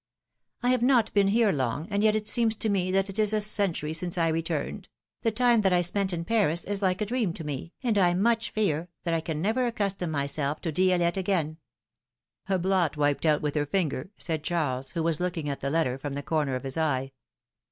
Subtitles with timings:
[0.63, 3.33] I have not been here long, and yet it seems to me that it is
[3.33, 4.89] a century since I returned;
[5.21, 8.15] the time that I spent in Paris is like a dream to me, and I
[8.15, 11.57] much fear that I can never accustom myself to Di6lette again
[12.61, 16.15] —"blot wiped out with her finger," said Charles, who was looking at the letter from
[16.15, 17.11] the corner of his eye.